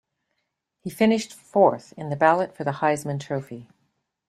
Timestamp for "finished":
0.89-1.31